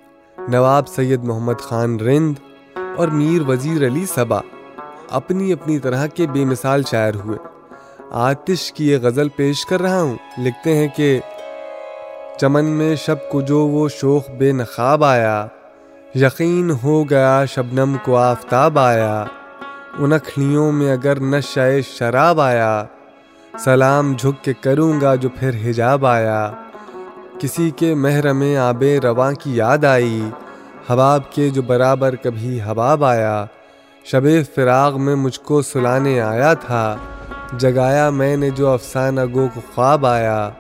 نواب 0.49 0.89
سید 0.89 1.25
محمد 1.25 1.61
خان 1.61 2.01
رند 2.01 2.35
اور 2.97 3.09
میر 3.09 3.43
وزیر 3.49 3.87
علی 3.87 4.07
صبا 4.07 4.41
اپنی 5.11 5.53
اپنی 5.53 5.79
طرح 5.79 6.07
کے 6.07 6.27
بے 6.27 6.45
مثال 6.45 6.83
شاعر 6.83 7.15
ہوئے۔ 7.15 7.39
آتش 8.11 8.73
کی 8.73 8.91
یہ 8.91 8.99
غزل 9.03 9.29
پیش 9.29 9.67
کر 9.67 9.83
رہا 9.83 10.03
ہوں۔ 10.03 10.17
لکھتے 10.39 10.77
ہیں 10.77 10.89
کہ، 10.97 11.21
چمن 12.41 12.65
میں 12.65 12.97
شب 12.97 13.17
کو 13.31 13.41
جو 13.41 13.67
وہ 13.67 13.89
شوخ 13.89 14.31
بے 14.31 14.53
نقاب 14.53 15.05
آیا 15.05 15.47
یقین 16.17 16.71
ہو 16.83 17.11
گیا 17.11 17.45
شبنم 17.45 17.97
کو 18.05 18.17
آفتاب 18.17 18.79
آیا، 18.79 19.25
ان 19.99 20.13
اکھلیوں 20.13 20.73
میں 20.73 20.93
اگر 20.93 21.21
نشہ 21.21 21.81
شراب 21.99 22.41
آیا، 22.41 22.85
سلام 23.59 24.15
جھک 24.19 24.45
کے 24.45 24.53
کروں 24.55 25.01
گا 25.01 25.15
جو 25.15 25.29
پھر 25.29 25.51
حجاب 25.65 26.07
آیا۔ 26.07 26.51
کسی 27.39 27.71
کے 27.71 27.95
محرم 27.95 28.43
آب 28.61 28.85
رواں 29.03 29.33
کی 29.33 29.57
یاد 29.57 29.85
آئی، 29.85 30.31
حباب 30.91 31.33
کے 31.33 31.51
جو 31.51 31.63
برابر 31.63 32.15
کبھی 32.15 32.61
حباب 32.65 33.05
آیا۔ 33.05 33.47
شب 34.05 34.25
فراغ 34.55 35.01
میں 35.01 35.15
مجھ 35.15 35.41
کو 35.41 35.63
سلانے 35.63 36.21
آیا 36.21 36.55
تھا، 36.55 36.97
جگایا 37.53 38.11
میں 38.11 38.37
نے 38.37 38.51
جو 38.51 38.69
افسانہ 38.69 39.21
گو 39.35 39.49
کو 39.55 39.61
خواب 39.75 40.07
آیا۔ 40.07 40.51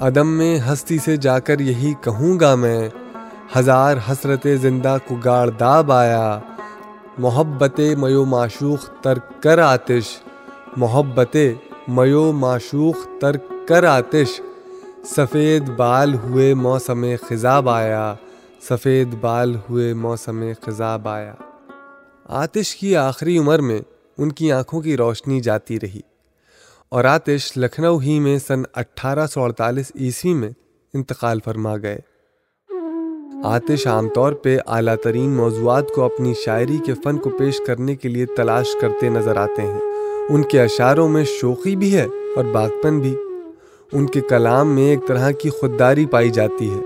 عدم 0.00 0.28
میں 0.28 0.58
ہستی 0.58 0.98
سے 0.98 1.16
جا 1.16 1.38
کر 1.38 1.60
یہی 1.60 1.94
کہوں 2.00 2.40
گا 2.40 2.54
میں 2.54 2.88
ہزار 3.58 3.96
حسرت 4.10 4.46
زندہ 4.60 4.96
کو 5.08 5.14
گاڑ 5.14 5.50
داب 5.50 5.92
آیا، 5.92 6.40
محبت 7.18 7.80
میو 7.98 8.24
معشوق 8.24 9.02
ترک 9.02 9.42
کر 9.42 9.58
آتش، 9.58 10.18
محبت 10.76 11.36
میو 11.88 12.32
معشوق 12.32 12.96
ترک 13.20 13.42
کر 13.68 13.84
آتش۔ 13.84 14.40
سفید 15.04 15.70
بال 15.70 16.14
ہوئے 16.14 16.54
موسم 16.54 17.04
خزاب 17.28 17.68
آیا، 17.68 18.14
سفید 18.68 19.14
بال 19.20 19.56
ہوئے 19.70 19.94
موسم 19.94 20.44
خزاب 20.62 21.08
آیا۔ 21.08 21.34
آتش 22.24 22.76
کی 22.76 22.96
آخری 22.96 23.38
عمر 23.38 23.58
میں 23.58 23.80
ان 24.18 24.32
کی 24.32 24.52
آنکھوں 24.52 24.80
کی 24.80 24.96
روشنی 24.96 25.40
جاتی 25.40 25.80
رہی۔ 25.80 26.00
اور 26.88 27.04
آتش 27.04 27.56
لکھنؤ 27.56 27.98
ہی 27.98 28.20
میں 28.20 28.38
سن 28.38 28.62
اٹھارہ 28.74 29.26
سو 29.26 29.42
اڑتالیس 29.42 29.92
عیسوی 30.00 30.34
میں 30.34 30.50
انتقال 30.94 31.40
فرما 31.44 31.76
گئے۔ 31.76 31.98
آتش 33.44 33.86
عام 33.86 34.08
طور 34.08 34.32
پہ 34.32 34.58
اعلیٰ 34.66 34.96
ترین 34.96 35.30
موضوعات 35.30 35.88
کو 35.88 36.02
اپنی 36.02 36.34
شاعری 36.34 36.78
کے 36.86 36.94
فن 36.94 37.18
کو 37.18 37.30
پیش 37.30 37.60
کرنے 37.66 37.96
کے 37.96 38.08
لیے 38.08 38.26
تلاش 38.26 38.66
کرتے 38.80 39.08
نظر 39.08 39.36
آتے 39.36 39.62
ہیں۔ 39.62 39.78
ان 40.30 40.42
کے 40.42 40.62
اشعاروں 40.62 41.08
میں 41.08 41.24
شوقی 41.24 41.76
بھی 41.76 41.96
ہے 41.96 42.06
اور 42.36 42.44
باغپن 42.44 43.00
بھی۔ 43.00 43.16
ان 43.92 44.06
کے 44.06 44.20
کلام 44.20 44.74
میں 44.74 44.82
ایک 44.82 44.98
طرح 45.06 45.30
کی 45.30 45.50
خودداری 45.50 46.06
پائی 46.06 46.30
جاتی 46.30 46.70
ہے، 46.70 46.80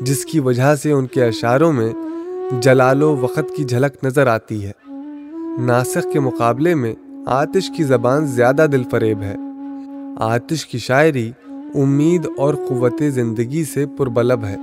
جس 0.00 0.24
کی 0.24 0.40
وجہ 0.40 0.74
سے 0.74 0.92
ان 0.92 1.06
کے 1.06 1.24
اشعاروں 1.24 1.72
میں 1.72 1.92
جلال 2.60 3.02
و 3.02 3.16
وقت 3.20 3.56
کی 3.56 3.64
جھلک 3.64 4.04
نظر 4.04 4.26
آتی 4.26 4.64
ہے۔ 4.64 4.72
ناسخ 5.60 6.06
کے 6.12 6.20
مقابلے 6.20 6.74
میں 6.74 6.94
آتش 7.26 7.70
کی 7.76 7.82
زبان 7.82 8.26
زیادہ 8.26 8.66
دل 8.72 8.82
فریب 8.90 9.22
ہے۔ 9.22 9.36
آتش 10.16 10.66
کی 10.66 10.78
شاعری 10.78 11.30
امید 11.74 12.26
اور 12.36 12.54
قوت 12.54 13.02
زندگی 13.08 13.64
سے 13.64 13.86
پربلب 13.98 14.44
ہے۔ 14.44 14.56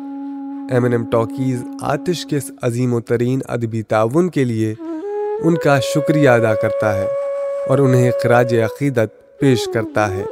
ایم 0.72 0.84
این 0.84 0.93
ایم 0.93 1.10
ٹاکیز 1.10 1.63
آتش 1.82 2.25
کے 2.25 2.38
عظیم 2.62 2.93
و 2.93 3.00
ترین 3.00 3.39
ادبی 3.48 3.82
تعاون 3.82 4.29
کے 4.29 4.43
لیے 4.43 4.74
ان 5.39 5.58
کا 5.58 5.79
شکریہ 5.79 6.29
ادا 6.29 6.53
کرتا 6.53 6.98
ہے 6.98 7.08
اور 7.67 7.77
انہیں 7.77 8.12
خراج 8.24 8.55
عقیدت 8.55 9.39
پیش 9.39 9.70
کرتا 9.74 10.17
ہے۔ 10.17 10.24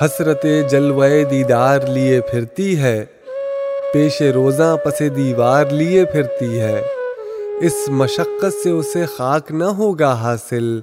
حسرت 0.00 0.46
جلوے 0.70 1.24
دیدار 1.24 1.80
لیے 1.80 2.20
پھرتی 2.20 2.78
ہے، 2.78 3.04
پیش 3.92 4.22
روزاں 4.22 4.76
پس 4.76 5.02
دیوار 5.16 5.64
لیے 5.66 6.04
پھرتی 6.04 6.60
ہے۔ 6.60 6.82
اس 7.60 7.74
مشقت 7.88 8.62
سے 8.62 8.70
اسے 8.70 9.04
خاک 9.16 9.52
نہ 9.52 9.64
ہوگا 9.64 10.12
حاصل، 10.12 10.80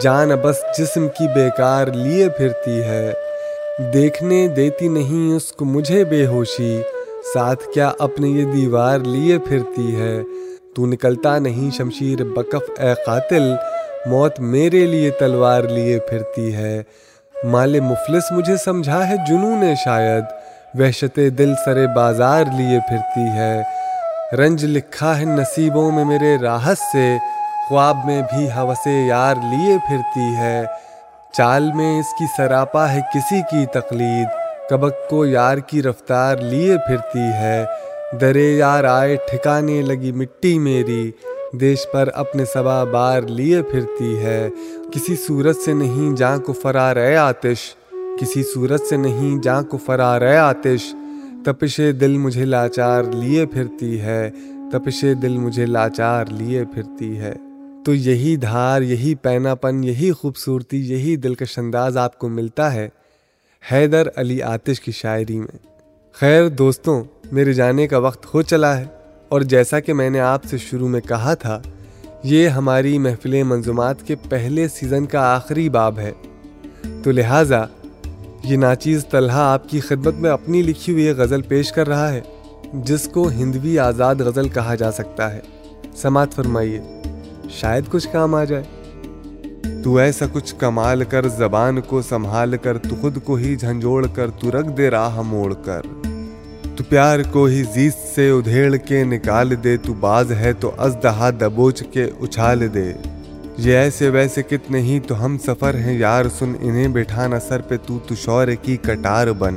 جان 0.00 0.28
بس 0.42 0.56
جسم 0.78 1.08
کی 1.08 1.26
بیکار 1.34 1.86
لیے 1.86 2.28
پھرتی 2.28 2.80
ہے۔ 2.82 3.12
دیکھنے 3.92 4.48
دیتی 4.48 4.88
نہیں 4.88 5.36
اس 5.36 5.52
کو 5.52 5.64
مجھے 5.64 6.04
بے 6.04 6.26
ہوشی 6.26 6.80
ساتھ 7.34 7.64
کیا 7.74 7.92
اپنے 7.98 8.28
یہ 8.28 8.44
دیوار 8.44 8.98
لیے 8.98 9.38
پھرتی 9.38 10.00
ہے؟ 10.00 10.20
تو 10.76 10.86
نکلتا 10.86 11.38
نہیں 11.38 11.76
شمشیر 11.76 12.24
بکف، 12.24 12.80
اے 12.80 12.94
قاتل، 13.06 13.54
موت 14.06 14.40
میرے 14.40 14.86
لیے 14.86 15.10
تلوار 15.10 15.62
لیے 15.62 15.98
پھرتی 15.98 16.54
ہے۔ 16.54 16.82
مال 17.44 17.80
مفلس 17.80 18.22
مجھے 18.30 18.56
سمجھا 18.56 19.08
ہے 19.08 19.14
جنون 19.28 19.74
شاید، 19.84 20.24
وحشت 20.78 21.20
دل 21.38 21.54
سرے 21.64 21.86
بازار 21.86 22.44
لیے 22.56 22.78
پھرتی 22.88 23.24
ہے۔ 23.24 23.62
رنج 24.32 24.64
لکھا 24.64 25.18
ہے 25.18 25.24
نصیبوں 25.24 25.90
میں 25.90 26.04
میرے 26.04 26.36
راحت 26.42 26.78
سے، 26.92 27.16
خواب 27.68 27.96
میں 28.04 28.22
بھی 28.22 28.50
حوث 28.50 28.86
یار 28.86 29.34
لیے 29.34 29.76
پھرتی 29.88 30.36
ہے۔ 30.36 30.64
چال 31.32 31.72
میں 31.74 31.98
اس 31.98 32.06
کی 32.18 32.24
سراپا 32.36 32.92
ہے 32.92 33.00
کسی 33.14 33.40
کی 33.50 33.66
تقلید۔ 33.66 34.37
کبک 34.70 35.10
کو 35.10 35.26
یار 35.26 35.58
کی 35.58 35.82
رفتار 35.82 36.36
لیے 36.36 36.76
پھرتی 36.76 37.18
ہے۔ 37.18 37.64
درے 38.20 38.56
یار 38.56 38.84
آئے، 38.84 39.16
ٹھکانے 39.16 39.82
لگی 39.82 40.12
مٹی 40.12 40.58
میری۔ 40.58 41.10
دیش 41.52 41.78
پر 41.92 42.08
اپنے 42.14 42.44
سبا 42.44 42.84
بار 42.84 43.22
لیے 43.22 43.62
پھرتی 43.62 44.18
ہے۔ 44.18 44.48
کسی 44.92 45.16
صورت 45.16 45.56
سے 45.56 45.72
نہیں 45.72 46.16
جاں 46.16 46.38
کو 46.38 46.52
فرار 46.52 46.96
اے 46.96 47.16
آتش۔ 47.16 47.74
کسی 48.20 48.42
صورت 48.54 48.80
سے 48.80 48.96
نہیں 48.96 49.42
جاں 49.42 49.62
کو 49.62 49.76
فرار 49.76 50.20
اے 50.20 50.36
آتش۔ 50.36 50.94
تپش 51.44 51.80
دل 52.00 52.18
مجھے 52.18 52.44
لاچار 52.44 53.02
لیے 53.04 53.46
پھرتی 53.46 54.00
ہے۔ 54.00 54.30
تپش 54.72 55.04
دل 55.22 55.36
مجھے 55.38 55.66
لاچار 55.66 56.24
لیے 56.30 56.64
پھرتی 56.64 57.18
ہے۔ 57.18 57.34
تو 57.84 57.94
یہی 57.94 58.36
دھار، 58.36 58.82
یہی 58.82 59.14
پینا 59.14 59.54
پن، 59.54 59.84
یہی 59.84 60.12
خوبصورتی، 60.12 60.92
یہی 60.92 61.16
دلکش 61.16 61.58
انداز 61.58 61.96
آپ 61.96 62.18
کو 62.18 62.28
ملتا 62.28 62.74
ہے۔ 62.74 62.88
حیدر 63.62 64.08
علی 64.16 64.42
آتش 64.42 64.80
کی 64.80 64.92
شاعری 64.92 65.38
میں۔ 65.38 65.56
خیر 66.12 66.48
دوستوں، 66.48 67.04
میرے 67.32 67.52
جانے 67.52 67.86
کا 67.86 67.98
وقت 67.98 68.34
ہو 68.34 68.42
چلا 68.42 68.76
ہے، 68.78 68.84
اور 69.28 69.40
جیسا 69.40 69.80
کہ 69.80 69.92
میں 69.92 70.10
نے 70.10 70.20
آپ 70.20 70.44
سے 70.44 70.58
شروع 70.58 70.88
میں 70.88 71.00
کہا 71.00 71.34
تھا، 71.34 71.60
یہ 72.22 72.48
ہماری 72.48 72.98
محفل 72.98 73.42
منظومات 73.42 74.02
کے 74.02 74.14
پہلے 74.28 74.68
سیزن 74.68 75.06
کا 75.06 75.20
آخری 75.34 75.68
باب 75.68 75.98
ہے۔ 75.98 76.12
تو 77.02 77.10
لہٰذا، 77.10 77.64
یہ 78.44 78.56
ناچیز 78.56 79.06
طلحہ 79.10 79.40
آپ 79.40 79.68
کی 79.68 79.80
خدمت 79.80 80.14
میں 80.14 80.30
اپنی 80.30 80.62
لکھی 80.62 80.92
ہوئی 80.92 81.10
غزل 81.10 81.42
پیش 81.42 81.72
کر 81.72 81.88
رہا 81.88 82.12
ہے، 82.12 82.20
جس 82.74 83.08
کو 83.08 83.28
ہندوی 83.28 83.78
آزاد 83.78 84.14
غزل 84.14 84.48
کہا 84.48 84.74
جا 84.74 84.92
سکتا 84.92 85.32
ہے۔ 85.34 85.40
سماعت 85.96 86.34
فرمائیے، 86.34 86.80
شاید 87.50 87.84
کچھ 87.90 88.08
کام 88.12 88.34
آ 88.34 88.44
جائے۔ 88.44 88.64
تو 89.84 89.96
ایسا 89.96 90.26
کچھ 90.32 90.54
کمال 90.58 91.04
کر، 91.04 91.28
زبان 91.28 91.80
کو 91.80 92.02
سنبھال 92.02 92.56
کر، 92.56 92.78
تو 92.78 92.96
خود 93.00 93.18
کو 93.24 93.34
ہی 93.34 93.56
جھنجھوڑ 93.56 94.06
کر، 94.06 94.30
تو 94.30 94.50
رکھ 94.50 94.68
دے 94.76 94.90
راہ 94.90 95.22
موڑ 95.22 95.54
کر۔ 95.54 95.80
تو 96.76 96.84
پیار 96.88 97.18
کو 97.32 97.44
ہی 97.44 97.62
زیس 97.74 97.94
سے 98.14 98.30
ادھیڑ 98.30 98.76
کے 98.76 99.04
نکال 99.04 99.64
دے، 99.64 99.76
تو 99.76 99.94
باز 99.94 100.32
ہے 100.32 100.52
تو 100.52 100.70
ازدہا 100.78 101.30
دبوچ 101.40 101.82
کے 101.90 102.04
اچھال 102.04 102.74
دے۔ 102.74 102.92
یہ 103.58 103.76
ایسے 103.76 104.08
ویسے 104.08 104.42
کتنے 104.42 104.80
ہی 104.80 105.00
تو 105.00 105.24
ہم 105.24 105.38
سفر 105.46 105.74
ہیں 105.74 105.98
یار، 105.98 106.24
سن 106.38 106.52
انہیں 106.60 106.88
بٹھانا 106.88 107.40
سر 107.40 107.60
پہ، 107.60 107.74
تو 107.86 107.98
تو 108.06 108.14
شور 108.14 108.48
کی 108.62 108.76
کٹار 108.76 109.26
بن۔ 109.26 109.54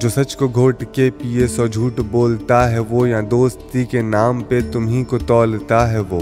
جو 0.00 0.08
سچ 0.08 0.36
کو 0.36 0.48
گھوٹ 0.48 0.84
کے 0.92 1.10
پیے 1.18 1.46
سو 1.46 1.66
جھوٹ 1.66 2.00
بولتا 2.10 2.70
ہے 2.70 2.78
وہ، 2.78 3.08
یا 3.08 3.20
دوستی 3.30 3.84
کے 3.84 4.02
نام 4.02 4.40
پہ 4.40 4.60
تمہیں 4.72 5.04
کو 5.04 5.18
تولتا 5.18 5.92
ہے 5.92 5.98
وہ۔ 5.98 6.20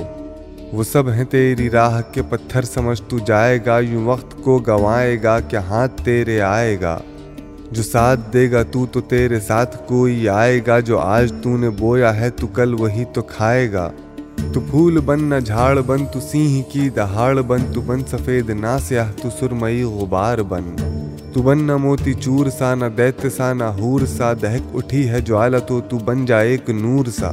وہ 0.73 0.83
سب 0.83 1.11
ہیں 1.11 1.25
تیری 1.25 1.71
راہ 1.71 2.01
کے 2.13 2.23
پتھر، 2.23 2.63
سمجھ 2.63 3.03
تو 3.09 3.19
جائے 3.19 3.59
گا، 3.67 3.79
یوں 3.79 4.05
وقت 4.05 4.37
کو 4.45 4.63
گوائے 4.67 5.23
گا 5.23 5.41
کہ 5.41 5.57
ہاتھ 5.57 6.03
تیرے 6.05 6.41
آئے 6.41 6.81
گا۔ 6.81 6.99
جو 7.71 7.83
ساتھ 7.83 8.21
دے 8.33 8.51
گا 8.51 8.63
تو 8.63 8.87
تو 8.87 9.01
تیرے 9.01 9.41
ساتھ 9.41 9.89
کوئی 9.89 10.29
آئے 10.29 10.61
گا، 10.67 10.81
جو 10.81 10.99
آج 10.99 11.33
تو 11.43 11.57
نے 11.57 11.71
بویا 11.71 12.21
ہے 12.21 12.31
تو 12.31 12.47
کل 12.47 12.75
وہی 12.79 13.05
تو 13.13 13.23
کھائے 13.23 13.73
گا۔ 13.73 13.91
تو 14.53 14.61
پھول 14.61 15.01
بن 15.01 15.25
نہ 15.25 15.35
جھاڑ 15.45 15.81
بن، 15.81 16.07
تو 16.07 16.21
سینہ 16.21 16.73
کی 16.73 16.91
دہاڑ 16.91 17.41
بن، 17.41 17.61
تو 17.75 17.81
بن 17.81 18.01
سفید 18.11 18.51
نہ 18.51 18.77
سیاہ 18.89 19.13
تو 19.23 19.29
سرمئی 19.41 19.83
غبار 19.83 20.39
بن۔ 20.39 20.77
تو 21.33 21.43
بن 21.43 21.63
نہ 21.63 21.77
موتی 21.77 22.15
چور 22.15 22.47
سا، 22.59 22.75
نہ 22.75 22.85
دیت 22.85 23.27
سا، 23.37 23.53
نہ 23.53 23.65
ہور 23.65 24.01
سا، 24.07 24.33
دہک 24.33 24.77
اٹھی 24.77 25.09
ہے 25.09 25.21
جو 25.21 25.37
آلت 25.39 25.71
ہو 25.71 25.81
تو 25.81 25.99
بن 25.99 26.25
جائے 26.25 26.49
ایک 26.49 26.71
نور 26.71 27.05
سا۔ 27.07 27.33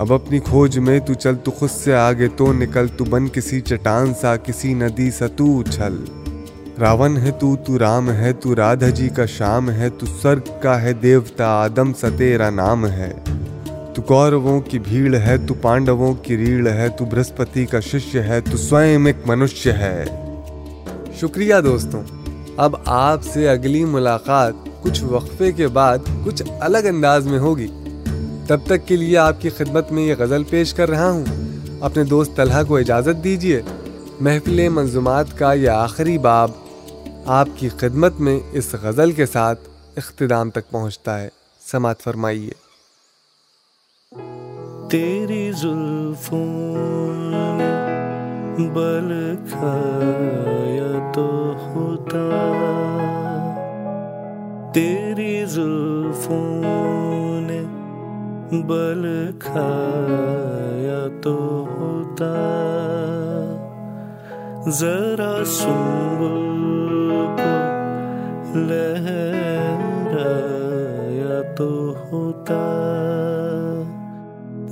اب 0.00 0.12
اپنی 0.12 0.38
کھوج 0.38 0.78
میں 0.78 1.00
تو 1.00 1.14
چل، 1.14 1.34
تو 1.36 1.50
خود 1.50 1.70
سے 1.70 1.94
آگے 1.94 2.28
تو 2.36 2.52
نکل۔ 2.52 2.86
تو 2.96 3.04
بن 3.04 3.28
کسی 3.28 3.60
چٹان 3.60 4.12
سا، 4.20 4.36
کسی 4.36 4.74
ندی 4.74 5.10
سا 5.10 5.26
تو 5.26 5.60
اچھل 5.60 6.04
راون 6.80 7.16
ہے 7.16 7.30
تو 7.30 7.56
تو 7.56 7.78
رام 7.78 8.10
ہے، 8.10 8.32
تو 8.32 8.56
رادھا 8.56 8.88
جی 8.88 9.08
کا 9.08 9.26
شام 9.26 9.70
ہے۔ 9.70 9.88
تو 9.98 10.06
سرگ 10.22 10.40
کا 10.62 10.82
ہے 10.82 10.92
دیوتا، 10.92 11.46
آدم 11.46 11.92
سا 11.92 12.08
تیرا 12.18 12.50
نام 12.50 12.86
ہے۔ 12.86 13.12
تو 13.94 14.02
کوروں 14.02 14.60
کی 14.60 14.78
بھیڑ 14.78 15.14
ہے، 15.14 15.36
تو 15.46 15.54
پانڈووں 15.54 16.14
کی 16.14 16.36
ریڑھ 16.36 16.68
ہے۔ 16.68 16.88
تو 16.88 17.04
برہسپتی 17.04 17.66
کا 17.66 17.80
ششیہ 17.80 18.20
ہے، 18.20 18.40
تو 18.40 18.56
سوئم 18.56 19.06
ایک 19.06 19.16
منشیہ 19.26 19.72
ہے۔ 19.72 20.04
شکریہ 21.20 21.54
دوستوں۔ 21.64 22.02
اب 22.56 22.76
آپ 22.84 23.24
سے 23.24 23.48
اگلی 23.48 23.84
ملاقات 23.84 24.52
کچھ 24.82 25.04
وقفے 25.04 25.52
کے 25.52 25.68
بعد 25.68 25.98
کچھ 26.24 26.42
الگ 26.60 26.78
انداز 26.78 27.26
میں 27.26 27.38
ہوگی۔ 27.38 27.66
تب 28.50 28.60
تک 28.66 28.86
کے 28.86 28.96
لیے 28.96 29.18
آپ 29.18 29.40
کی 29.40 29.50
خدمت 29.50 29.92
میں 29.92 30.02
یہ 30.02 30.14
غزل 30.18 30.44
پیش 30.44 30.74
کر 30.74 30.90
رہا 30.90 31.10
ہوں۔ 31.10 31.24
اپنے 31.80 32.04
دوست 32.04 32.36
طلحہ 32.36 32.64
کو 32.64 32.76
اجازت 32.76 33.24
دیجیے 33.24 33.62
محفل 34.20 34.68
منظومات 34.68 35.38
کا 35.38 35.52
یہ 35.52 35.68
آخری 35.68 36.18
باب 36.18 36.50
آپ 37.26 37.48
کی 37.56 37.68
خدمت 37.68 38.20
میں 38.20 38.40
اس 38.52 38.74
غزل 38.82 39.12
کے 39.12 39.26
ساتھ 39.26 39.60
اختتام 39.96 40.50
تک 40.50 40.70
پہنچتا 40.70 41.20
ہے۔ 41.20 41.28
سماعت 41.72 42.00
فرمائیے۔ 42.00 42.52
تیری 44.90 45.52
زلفوں 45.52 46.74
بل 48.58 49.36
کھایا 49.50 51.12
تو 51.14 51.54
ہوتا۔ 51.74 52.46
تیری 54.74 55.44
زلفوں 55.44 57.29
بل 58.52 59.30
کھایا 59.38 61.06
تو 61.22 61.66
ہوتا۔ 61.80 62.30
ذرا 64.68 65.44
سنبل 65.44 67.26
کو 67.36 68.58
لہرایا 68.58 71.40
تو 71.56 71.94
ہوتا۔ 72.12 72.60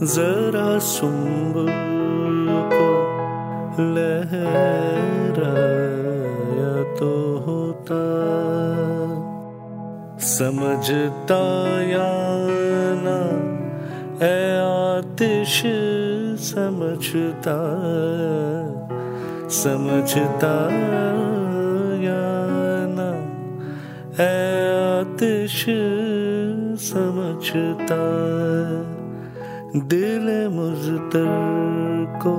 ذرا 0.02 0.78
سنبل 0.80 2.49
کو 2.70 2.90
لہرایا 3.82 6.82
تو 6.99 7.42
ہوتا۔ 7.47 8.02
سمجھتا 10.20 11.42
یا 11.80 12.48
اے 14.21 14.61
آتش 14.61 15.67
سمجھتا 16.39 17.57
سمجھتا 19.51 20.69
یا 22.01 22.87
نا۔ 22.97 23.11
اے 24.23 24.37
آتش 24.99 25.69
سمجھتا 26.81 28.03
دل 29.91 30.49
مزتر 30.49 31.29
کو 32.23 32.35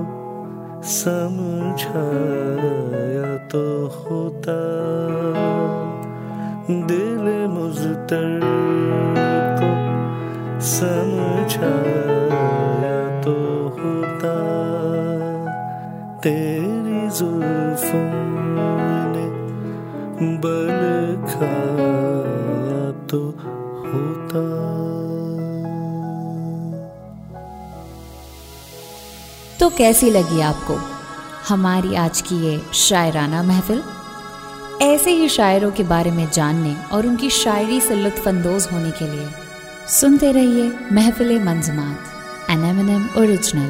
سمجھایا 0.83 3.35
تو 3.49 3.89
ہوتا۔ 4.05 4.57
دل 6.89 7.47
مزتر 7.47 8.39
کو 8.41 9.18
سمجھایا 10.61 13.21
تو 13.23 13.69
ہوتا۔ 13.83 14.35
تیری 16.23 17.07
زلفوں 17.13 18.11
نے 19.15 19.29
بل 20.41 21.15
کھایا 21.31 22.91
تو 23.07 23.31
ہوتا۔ 23.93 24.39
تو 29.57 29.69
کیسی 29.69 30.09
لگی 30.09 30.41
آپ 30.41 30.67
کو 30.67 30.75
ہماری 31.49 31.97
آج 31.97 32.23
کی 32.23 32.35
یہ 32.35 32.57
شاعرانہ 32.71 33.41
محفل؟ 33.41 33.81
ایسے 34.79 35.13
ہی 35.13 35.27
شاعروں 35.27 35.71
کے 35.75 35.83
بارے 35.83 36.11
میں 36.11 36.25
جاننے 36.31 36.73
اور 36.89 37.03
ان 37.03 37.15
کی 37.15 37.29
شاعری 37.29 37.79
سے 37.87 37.95
لطف 37.95 38.27
اندوز 38.27 38.67
ہونے 38.71 38.89
کے 38.99 39.05
لیے۔ 39.05 39.38
سنتے 39.91 40.31
رہیے 40.33 40.69
محفل 40.91 41.37
منظمات 41.43 42.07
N 42.47 42.63
M 42.63 42.77
N 42.77 42.89
M 42.89 43.05
original 43.13 43.69